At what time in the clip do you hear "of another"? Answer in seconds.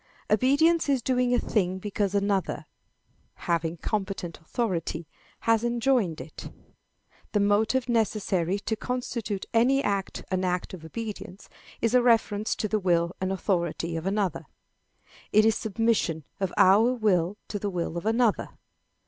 13.95-14.47, 17.95-18.57